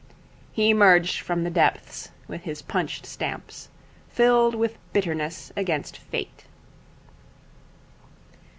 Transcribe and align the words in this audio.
He 0.51 0.71
emerged 0.71 1.19
from 1.19 1.43
the 1.43 1.51
depths, 1.51 2.09
with 2.27 2.41
his 2.41 2.63
punched 2.63 3.05
stamps, 3.05 3.69
filled 4.09 4.55
with 4.55 4.79
bitterness 4.93 5.51
against 5.55 5.95
Fate. 5.95 6.45